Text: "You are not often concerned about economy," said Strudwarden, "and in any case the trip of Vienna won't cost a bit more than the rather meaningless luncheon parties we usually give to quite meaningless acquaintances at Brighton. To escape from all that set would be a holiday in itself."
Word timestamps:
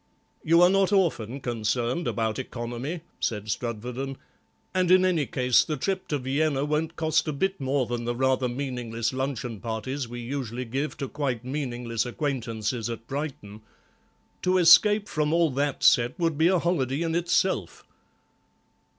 "You 0.43 0.63
are 0.63 0.69
not 0.71 0.91
often 0.91 1.39
concerned 1.41 2.07
about 2.07 2.39
economy," 2.39 3.01
said 3.19 3.51
Strudwarden, 3.51 4.17
"and 4.73 4.89
in 4.89 5.05
any 5.05 5.27
case 5.27 5.63
the 5.63 5.77
trip 5.77 6.11
of 6.11 6.23
Vienna 6.23 6.65
won't 6.65 6.95
cost 6.95 7.27
a 7.27 7.31
bit 7.31 7.61
more 7.61 7.85
than 7.85 8.05
the 8.05 8.15
rather 8.15 8.49
meaningless 8.49 9.13
luncheon 9.13 9.59
parties 9.59 10.07
we 10.07 10.19
usually 10.21 10.65
give 10.65 10.97
to 10.97 11.07
quite 11.07 11.45
meaningless 11.45 12.03
acquaintances 12.07 12.89
at 12.89 13.05
Brighton. 13.05 13.61
To 14.41 14.57
escape 14.57 15.07
from 15.07 15.33
all 15.33 15.51
that 15.51 15.83
set 15.83 16.17
would 16.19 16.35
be 16.35 16.47
a 16.47 16.57
holiday 16.57 17.03
in 17.03 17.13
itself." 17.13 17.83